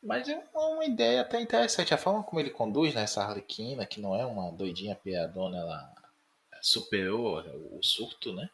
[0.01, 1.93] Mas é uma ideia até interessante.
[1.93, 5.95] A forma como ele conduz nessa né, Arlequina, que não é uma doidinha piadona, ela
[6.61, 7.39] superou
[7.77, 8.49] o surto, né?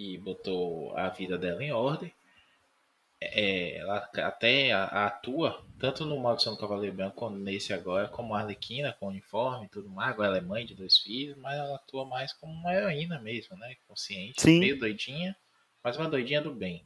[0.00, 2.10] e botou a vida dela em ordem.
[3.22, 9.08] É, ela até atua tanto no Maldição do Cavaleiro Branco nesse agora, como Arlequina, com
[9.08, 10.12] uniforme e tudo mais.
[10.12, 13.56] Agora ela é mãe de dois filhos, mas ela atua mais como uma heroína mesmo,
[13.56, 13.74] né?
[13.86, 14.60] Consciente, Sim.
[14.60, 15.36] meio doidinha,
[15.82, 16.84] mas uma doidinha do bem.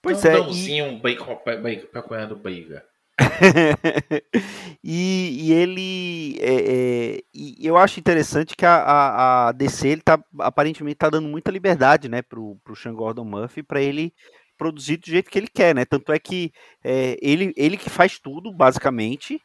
[0.00, 0.40] Pois então, é.
[0.48, 1.86] Um e...
[1.86, 2.84] procurando briga.
[4.82, 10.02] e, e, ele é, é, e eu acho interessante que a, a, a, DC ele
[10.02, 14.12] tá aparentemente tá dando muita liberdade né pro, pro Sean Gordon Murphy para ele
[14.56, 15.84] produzir do jeito que ele quer né?
[15.84, 16.52] Tanto é que
[16.84, 19.40] é, ele ele que faz tudo basicamente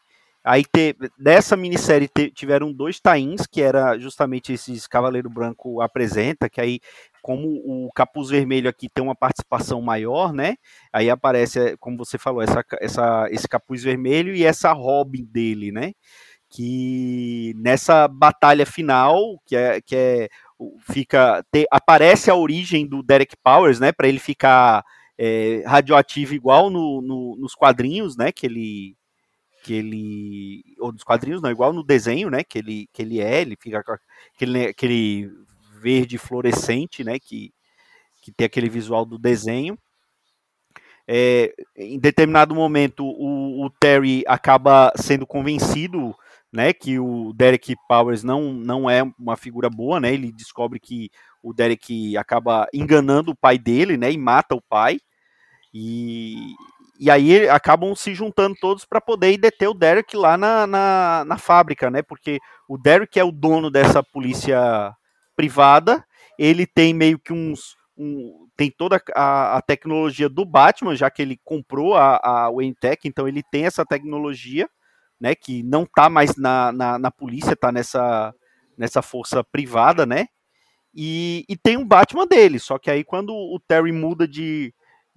[0.47, 6.49] Aí te, dessa minissérie te, tiveram dois tains, que era justamente esses Cavaleiro Branco apresenta,
[6.49, 6.79] que aí
[7.21, 10.55] como o Capuz Vermelho aqui tem uma participação maior, né?
[10.93, 15.91] Aí aparece, como você falou, essa, essa, esse Capuz Vermelho e essa Robin dele, né?
[16.49, 20.29] Que nessa batalha final, que é, que é
[20.79, 23.91] fica te, aparece a origem do Derek Powers, né?
[23.91, 24.81] Para ele ficar
[25.17, 28.31] é, radioativo igual no, no, nos quadrinhos, né?
[28.31, 28.95] Que ele
[29.67, 32.43] que ele ou nos quadrinhos não igual no desenho, né?
[32.43, 33.93] Que ele que ele é, ele fica com
[34.33, 35.29] aquele, aquele
[35.81, 37.19] verde fluorescente, né?
[37.19, 37.51] Que
[38.21, 39.77] que tem aquele visual do desenho.
[41.09, 46.13] É, em determinado momento o, o, Terry acaba sendo convencido
[46.51, 51.09] né, que o Derek Powers não, não é uma figura boa, né, ele descobre que
[51.41, 54.99] o Derek acaba enganando o pai dele, né, e mata o pai,
[55.73, 56.53] e,
[56.99, 61.37] e aí acabam se juntando todos para poder deter o Derek lá na, na, na,
[61.37, 62.01] fábrica, né?
[62.01, 64.93] Porque o Derek é o dono dessa polícia
[65.35, 66.03] privada,
[66.37, 67.75] ele tem meio que uns.
[67.99, 72.75] Um, tem toda a, a, tecnologia do Batman, já que ele comprou a, a Wayne
[72.75, 74.69] Tech, então ele tem essa tecnologia,
[75.19, 75.35] né?
[75.35, 78.33] Que não tá mais na, na, na polícia, tá nessa,
[78.77, 80.27] nessa força privada, né?
[80.93, 84.73] E, e tem um Batman dele, só que aí quando o Terry muda de,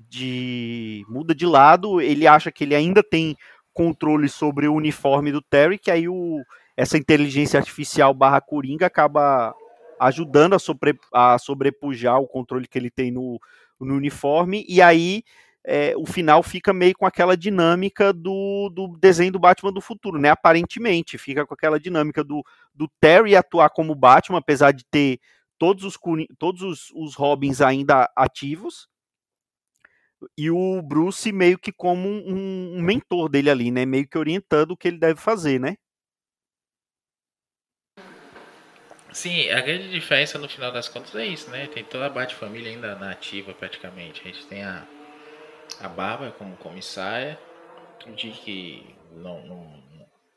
[0.09, 3.37] de muda de lado, ele acha que ele ainda tem
[3.73, 6.43] controle sobre o uniforme do Terry, que aí o,
[6.77, 9.55] essa inteligência artificial barra Coringa acaba
[10.01, 13.39] ajudando a, sobre, a sobrepujar o controle que ele tem no,
[13.79, 15.23] no uniforme, e aí
[15.65, 20.19] é, o final fica meio com aquela dinâmica do, do desenho do Batman do futuro,
[20.19, 20.31] né?
[20.31, 22.43] Aparentemente, fica com aquela dinâmica do,
[22.75, 25.21] do Terry atuar como Batman, apesar de ter
[25.59, 25.99] todos os,
[26.39, 28.89] todos os, os Robins ainda ativos,
[30.37, 33.87] e o Bruce meio que como um, um, mentor dele ali, né?
[33.87, 35.77] Meio que orientando o que ele deve fazer, né?
[39.13, 41.67] Sim, a grande diferença no final das contas é isso, né?
[41.67, 44.21] Tem toda a Bat-família ainda na ativa praticamente.
[44.21, 44.87] A gente tem a,
[45.81, 47.39] a Bárbara como comissária,
[48.15, 49.83] de que não, não,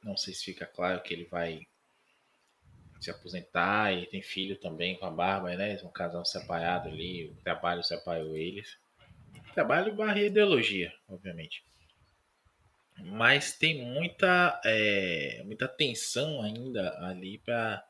[0.04, 1.68] não sei se fica claro que ele vai
[3.00, 5.80] se aposentar e tem filho também com a Bárbara, né?
[5.84, 8.78] Um casal separado ali, o trabalho separou eles.
[9.54, 11.64] Trabalho barra ideologia, obviamente.
[13.06, 17.84] Mas tem muita, é, muita tensão ainda ali para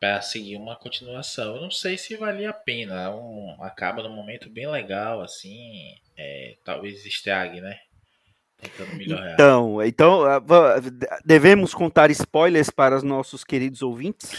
[0.00, 1.56] para seguir uma continuação.
[1.56, 3.02] Eu não sei se valia a pena.
[3.02, 5.94] É um, acaba num momento bem legal, assim.
[6.16, 7.78] É, talvez estrague, né?
[8.56, 9.34] Tentando melhorar.
[9.34, 10.40] Então, então ah,
[11.22, 14.32] devemos contar spoilers para os nossos queridos ouvintes?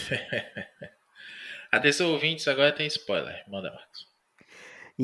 [1.70, 3.44] Atenção, ouvintes, agora tem spoiler.
[3.48, 4.11] Manda, Marcos.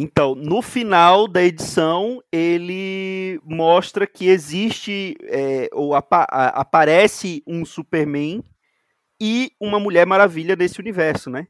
[0.00, 8.44] Então, no final da edição, ele mostra que existe, é, ou apa aparece um Superman
[9.20, 11.48] e uma Mulher Maravilha desse universo, né?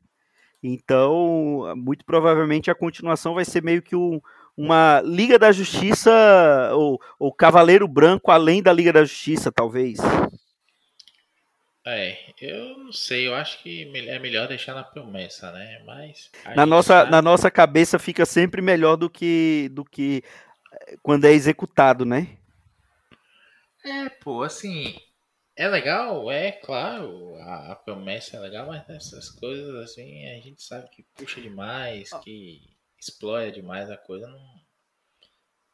[0.62, 4.18] Então, muito provavelmente a continuação vai ser meio que um,
[4.56, 6.10] uma Liga da Justiça,
[6.72, 9.98] ou, ou Cavaleiro Branco além da Liga da Justiça, talvez.
[11.90, 15.82] É, eu não sei, eu acho que é melhor deixar na promessa, né?
[15.86, 17.10] Mas na nossa, tá...
[17.10, 20.22] na nossa cabeça fica sempre melhor do que do que
[20.70, 22.36] eh, quando é executado, né?
[23.82, 25.00] É, pô, assim,
[25.56, 30.62] é legal, é claro, a, a promessa é legal, mas essas coisas assim, a gente
[30.62, 32.60] sabe que puxa demais, que
[33.00, 34.67] explora demais a coisa, não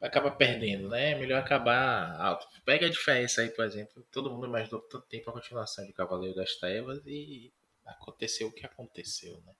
[0.01, 1.11] acaba perdendo, né?
[1.11, 2.47] É melhor acabar alto.
[2.63, 4.05] Pega a diferença aí, por exemplo.
[4.11, 7.51] Todo mundo imaginou tanto tempo a continuação de Cavaleiro das Trevas e
[7.85, 9.53] aconteceu o que aconteceu, né?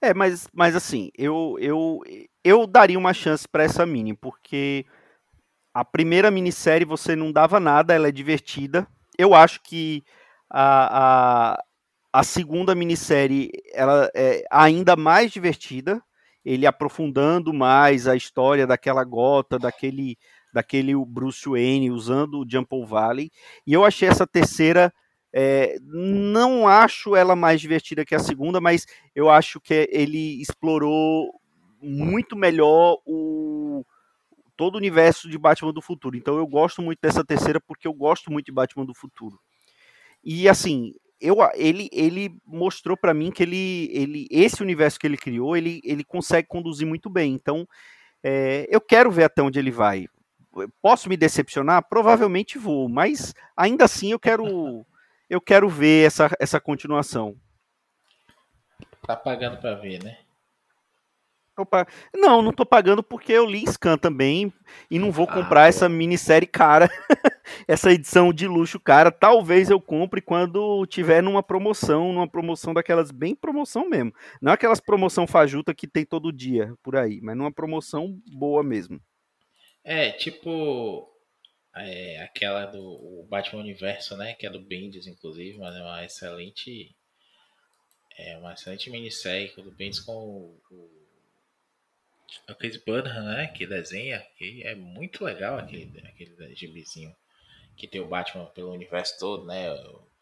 [0.00, 2.00] É, mas, mas assim, eu, eu,
[2.42, 4.86] eu daria uma chance para essa mini, porque
[5.74, 8.86] a primeira minissérie você não dava nada, ela é divertida.
[9.18, 10.02] Eu acho que
[10.48, 11.64] a, a,
[12.12, 16.02] a segunda minissérie ela é ainda mais divertida
[16.44, 20.16] ele aprofundando mais a história daquela gota, daquele,
[20.52, 23.30] daquele Bruce Wayne usando o Jump Valley.
[23.66, 24.92] E eu achei essa terceira.
[25.32, 31.30] É, não acho ela mais divertida que a segunda, mas eu acho que ele explorou
[31.80, 33.84] muito melhor o
[34.56, 36.16] todo o universo de Batman do futuro.
[36.16, 39.40] Então eu gosto muito dessa terceira porque eu gosto muito de Batman do futuro.
[40.22, 45.16] E assim, eu, ele, ele mostrou para mim que ele, ele, esse universo que ele
[45.16, 47.34] criou, ele, ele consegue conduzir muito bem.
[47.34, 47.68] Então,
[48.22, 50.06] é, eu quero ver até onde ele vai.
[50.82, 51.86] Posso me decepcionar?
[51.88, 54.44] Provavelmente vou, mas ainda assim eu quero,
[55.28, 57.36] eu quero ver essa, essa continuação.
[59.06, 60.18] Tá pagando para ver, né?
[62.14, 64.52] Não, não tô pagando porque eu li Scan também
[64.90, 66.88] e não vou ah, comprar ah, essa minissérie cara,
[67.66, 69.10] essa edição de luxo cara.
[69.10, 74.12] Talvez eu compre quando tiver numa promoção, numa promoção daquelas bem promoção mesmo.
[74.40, 79.00] Não aquelas promoção fajuta que tem todo dia por aí, mas numa promoção boa mesmo.
[79.84, 81.10] É, tipo
[81.74, 84.34] é, aquela do Batman Universo, né?
[84.34, 86.94] Que é do Bendis, inclusive, mas é uma excelente.
[88.18, 90.60] É uma excelente minissérie do Bendis com o,
[92.48, 93.48] o, o Chris Burnham, né?
[93.48, 94.24] Que desenha.
[94.36, 97.14] Que é muito legal aquele, aquele gibizinho.
[97.76, 99.66] Que tem o Batman pelo universo todo, né?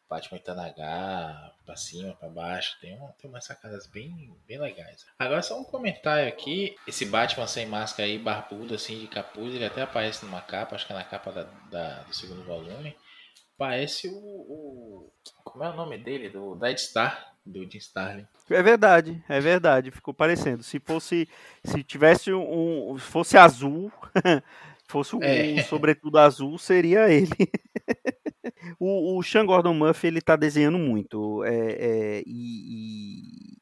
[0.09, 2.79] Batman Tanagar, pra cima, pra baixo.
[2.81, 5.05] Tem, um, tem umas sacadas bem, bem legais.
[5.19, 6.77] Agora só um comentário aqui.
[6.87, 10.87] Esse Batman sem máscara aí, barbudo, assim, de capuz, ele até aparece numa capa, acho
[10.87, 12.97] que é na capa da, da do segundo volume.
[13.59, 15.13] Parece o, o,
[15.45, 16.31] Como é o nome dele?
[16.31, 18.26] Do Dead Star, do Jim Starlin.
[18.51, 19.90] É verdade, é verdade.
[19.90, 20.62] Ficou parecendo.
[20.62, 21.28] Se fosse.
[21.64, 22.96] Se tivesse um.
[22.99, 23.90] fosse azul.
[24.88, 25.62] fosse um, é.
[25.62, 27.28] sobretudo azul, seria ele.
[28.78, 31.44] O, o Sean Gordon Murphy ele tá desenhando muito.
[31.44, 33.55] É, é, e,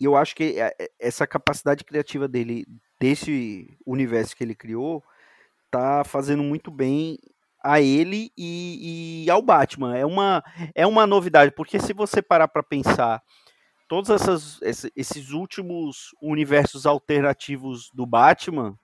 [0.00, 2.66] e, eu acho que é, é, essa capacidade criativa dele,
[3.00, 5.02] desse universo que ele criou,
[5.70, 7.18] tá fazendo muito bem
[7.66, 9.96] a ele e, e, ao Batman.
[9.96, 10.42] É uma,
[10.74, 13.22] é uma novidade, porque se você parar para pensar,
[13.88, 14.60] todos essas,
[14.94, 18.78] esses últimos universos alternativos do Batman,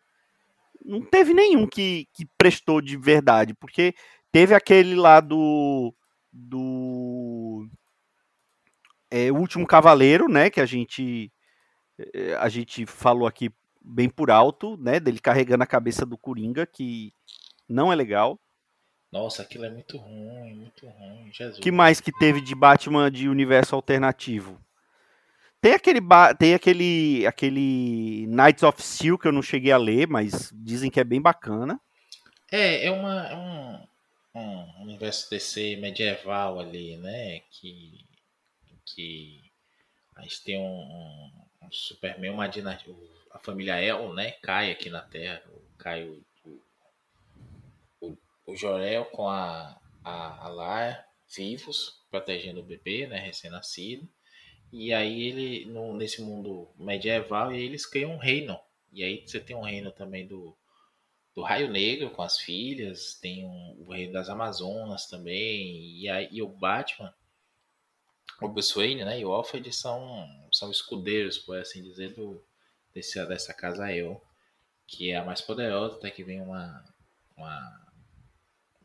[0.85, 3.95] não teve nenhum que, que prestou de verdade, porque
[4.33, 5.95] Teve aquele lá do.
[6.33, 7.68] do
[9.11, 10.49] é, Último Cavaleiro, né?
[10.49, 11.30] Que a gente.
[12.14, 13.51] É, a gente falou aqui
[13.85, 14.99] bem por alto, né?
[14.99, 17.12] Dele carregando a cabeça do Coringa, que
[17.68, 18.41] não é legal.
[19.13, 21.31] Nossa, aquilo é muito ruim, muito ruim.
[21.31, 21.59] Jesus.
[21.59, 24.59] que mais que teve de Batman de universo alternativo?
[25.61, 26.01] Tem aquele,
[26.39, 30.99] tem aquele, aquele Knights of Steel que eu não cheguei a ler, mas dizem que
[30.99, 31.79] é bem bacana.
[32.51, 33.87] É, é uma, é um,
[34.35, 37.43] um universo DC medieval ali, né?
[37.51, 38.05] Que,
[38.87, 39.53] que
[40.17, 41.31] a gente tem um, um,
[41.63, 42.93] um Superman, uma dinastia,
[43.31, 44.33] a família El, né?
[44.43, 45.43] Cai aqui na Terra,
[45.79, 46.25] cai o,
[48.47, 53.18] o, Jorel com a, a, a Lar vivos, protegendo o bebê, né?
[53.18, 54.09] Recém-nascido.
[54.72, 58.59] E aí ele, no, nesse mundo medieval, eles criam um reino.
[58.93, 60.57] E aí você tem um reino também do,
[61.34, 66.28] do Raio Negro com as filhas, tem um, o Rei das Amazonas também, e, aí,
[66.30, 67.12] e o Batman,
[68.40, 72.43] o Bruce Wayne né, e o Alfred são, são escudeiros, por assim dizer, do,
[72.95, 74.20] desse, dessa casa Eu,
[74.86, 76.84] que é a mais poderosa, até que vem uma,
[77.36, 77.82] uma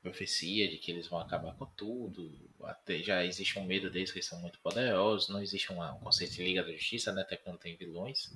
[0.07, 2.31] profecia de que eles vão acabar com tudo,
[2.63, 5.99] até já existe um medo deles que eles são muito poderosos, não existe uma, um
[5.99, 8.31] conceito de Liga da Justiça, né, até quando tem vilões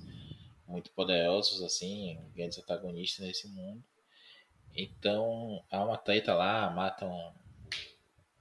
[0.66, 3.82] muito poderosos, assim, grandes antagonistas nesse mundo.
[4.74, 7.34] Então há uma treta lá, matam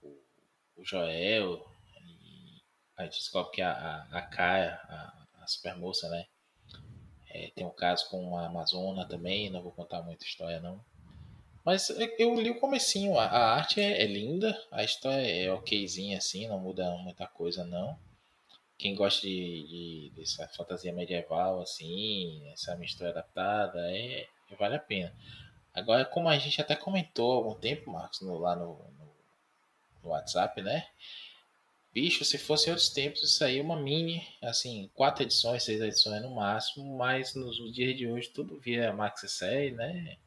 [0.01, 1.65] o, Joel
[2.01, 2.61] e
[2.97, 6.27] a gente descobre que a, a, a Kaia, a, a né?
[7.29, 10.83] É, tem um caso com a Amazona também, não vou contar muita história não.
[11.63, 16.47] Mas eu li o comecinho, a, arte é, é, linda, a história é okzinha assim,
[16.47, 17.97] não muda muita coisa não.
[18.77, 25.15] Quem gosta de, de dessa fantasia medieval assim, essa mistura adaptada, é, vale a pena.
[25.73, 29.15] Agora, como a gente até comentou há algum tempo, Marcos, no, lá no, no,
[30.03, 30.87] no, WhatsApp, né?
[31.93, 36.21] Bicho, se fosse outros tempos, isso aí é uma mini, assim, quatro edições, seis edições
[36.21, 40.17] no máximo, mas nos dias de hoje tudo via Max Série, né?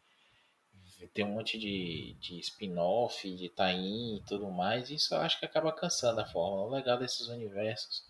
[1.13, 5.39] Tem um monte de, de spin-off, de tie-in e tudo mais, e isso eu acho
[5.39, 6.63] que acaba cansando a forma.
[6.63, 8.05] O legal desses universos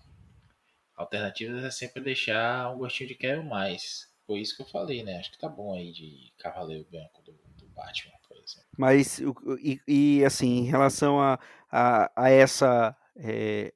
[0.97, 4.09] alternativos é sempre deixar um gostinho de quero mais.
[4.27, 5.19] Foi isso que eu falei, né?
[5.19, 8.69] Acho que tá bom aí de Cavaleiro Branco do, do Batman, por exemplo.
[8.77, 9.21] Mas,
[9.61, 11.39] e, e assim, em relação a,
[11.71, 12.97] a, a essa.
[13.17, 13.73] É,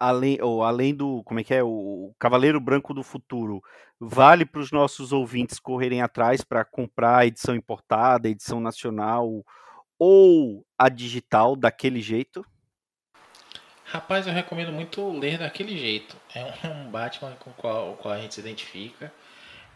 [0.00, 1.22] além, ou além do.
[1.24, 1.62] Como é que é?
[1.62, 3.62] O Cavaleiro Branco do Futuro.
[4.04, 9.44] Vale para os nossos ouvintes correrem atrás para comprar a edição importada, a edição nacional
[9.96, 12.44] ou a digital daquele jeito?
[13.84, 16.16] Rapaz, eu recomendo muito ler daquele jeito.
[16.34, 19.12] É um Batman com o qual, qual a gente se identifica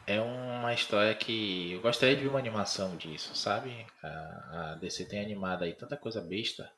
[0.06, 3.86] é uma história que eu gostaria de ver uma animação disso, sabe?
[4.02, 6.68] A, a DC tem animado aí tanta coisa besta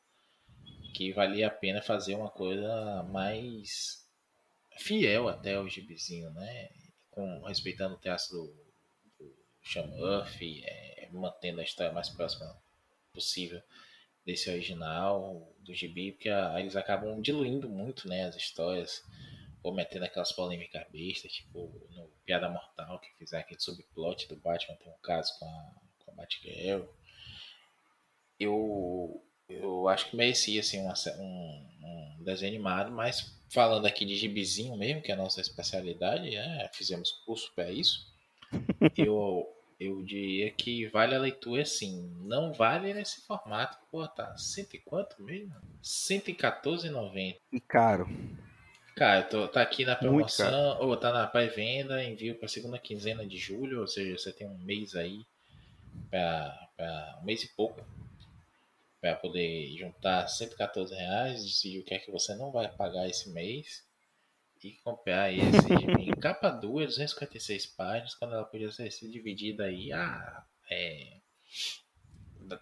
[0.95, 4.07] que valia a pena fazer uma coisa mais
[4.79, 6.69] fiel até ao gibizinho, né?
[7.19, 8.47] Com, respeitando o traço do,
[9.19, 12.57] do Sean Murphy, é, mantendo a história mais próxima
[13.13, 13.61] possível
[14.25, 19.03] desse original do gibi, porque a, eles acabam diluindo muito né, as histórias
[19.61, 24.93] cometendo aquelas polêmicas bestas, tipo no Piada Mortal, que fizeram aquele subplot do Batman, tem
[24.93, 25.73] um caso com a,
[26.05, 26.85] com a Batgirl.
[28.39, 34.15] Eu, eu acho que merecia assim, uma, um, um desenho animado, mas falando aqui de
[34.15, 36.69] gibizinho mesmo, que é a nossa especialidade, né?
[36.73, 38.07] fizemos curso para isso.
[38.97, 39.47] eu,
[39.79, 42.11] eu diria que vale a leitura assim.
[42.23, 43.79] Não vale nesse formato.
[43.91, 45.55] Pô, tá cento e quanto mesmo?
[45.83, 47.37] 114,90.
[47.53, 48.09] E caro.
[48.99, 53.39] Cara, tô, tá aqui na promoção, ou tá na pré-venda, envio para segunda quinzena de
[53.39, 55.25] julho, ou seja, você tem um mês aí,
[56.11, 57.81] para um mês e pouco,
[59.01, 63.31] para poder juntar 114 reais, decidir o que é que você não vai pagar esse
[63.31, 63.87] mês
[64.63, 70.45] e comprar esse em capa dura, 256 páginas, quando ela podia ser dividida aí, ah,
[70.71, 71.21] é,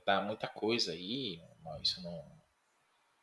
[0.05, 1.41] dá muita coisa aí,
[1.83, 2.37] isso não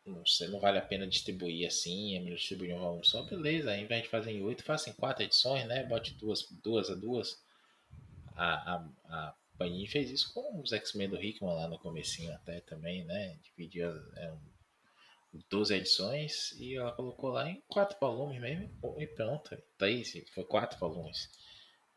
[0.05, 3.71] não, sei, não vale a pena distribuir assim, é melhor distribuir um volume só, beleza.
[3.71, 5.83] Ao invés de fazer em oito, faça em quatro edições, né?
[5.85, 7.41] Bote duas, duas a duas.
[8.35, 12.61] A, a, a Panini fez isso com os X-Men do Hickman lá no comecinho até
[12.61, 13.37] também, né?
[13.43, 14.33] Dividiu é,
[15.49, 19.55] 12 edições e ela colocou lá em quatro volumes mesmo e pronto.
[19.77, 21.29] Tá aí, foi quatro volumes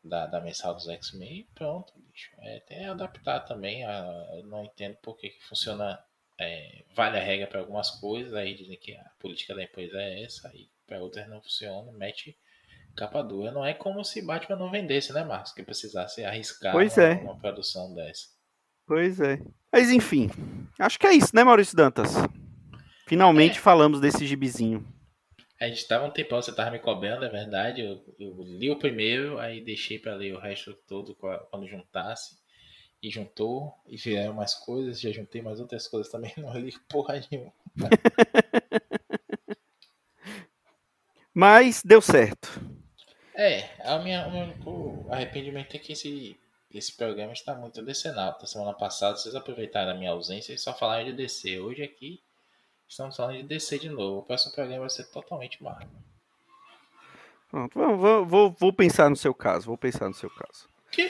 [0.03, 2.31] da, da mensal dos X-Men e pronto, bicho.
[2.39, 3.85] É, que adaptar também.
[3.85, 6.03] A, eu não entendo por que, que funciona
[6.39, 10.23] é, vale a regra para algumas coisas, aí dizem que a política da empresa é
[10.23, 12.37] essa, aí para outras não funciona, mete
[12.97, 13.51] capa dura.
[13.51, 15.53] Não é como se Batman não vendesse, né, Marcos?
[15.53, 17.13] Que precisasse arriscar pois uma, é.
[17.13, 18.27] uma produção dessa.
[18.85, 19.39] Pois é.
[19.71, 20.29] Mas enfim,
[20.79, 22.15] acho que é isso, né, Maurício Dantas?
[23.07, 23.61] Finalmente é.
[23.61, 24.85] falamos desse gibizinho.
[25.59, 27.81] A gente tava um tempão, você tava me cobrando, é verdade.
[27.81, 32.37] Eu, eu li o primeiro, aí deixei para ler o resto todo quando juntasse
[33.01, 37.21] e juntou e vieram mais coisas, já juntei mais outras coisas também, não li porra
[37.31, 37.53] nenhuma.
[41.33, 42.49] Mas deu certo.
[43.37, 46.35] É, a minha, o meu arrependimento é que esse,
[46.73, 48.35] esse programa está muito decenal.
[48.39, 51.59] Da semana passada vocês aproveitaram a minha ausência e só falaram de DC.
[51.59, 52.19] Hoje aqui
[52.87, 54.21] estamos falando de DC de novo.
[54.21, 55.87] O próximo programa vai ser totalmente Marvel.
[57.51, 59.67] Pronto, vou, vou, vou pensar no seu caso.
[59.67, 60.67] Vou pensar no seu caso.
[60.91, 61.07] Que?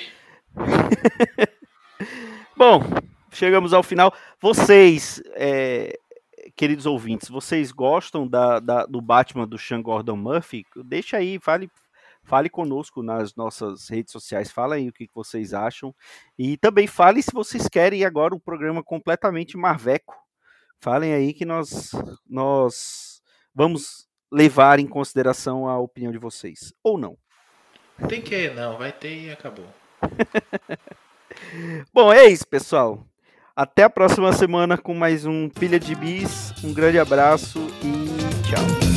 [2.57, 2.81] Bom,
[3.31, 4.13] chegamos ao final.
[4.41, 5.97] Vocês, é,
[6.57, 10.65] queridos ouvintes, vocês gostam da, da, do Batman do Sean Gordon Murphy?
[10.75, 11.71] Deixa aí, fale,
[12.27, 15.95] fale conosco nas nossas redes sociais, fala aí o que vocês acham.
[16.37, 20.13] E também fale se vocês querem agora um programa completamente marveco.
[20.79, 21.91] Falem aí que nós,
[22.29, 23.21] nós
[23.55, 26.73] vamos levar em consideração a opinião de vocês.
[26.83, 27.17] Ou não.
[28.09, 29.65] Tem que não, vai ter e acabou.
[31.93, 33.03] Bom, é isso, pessoal.
[33.55, 36.53] Até a próxima semana com mais um Pilha de Bis.
[36.63, 38.07] Um grande abraço e
[38.47, 38.96] tchau.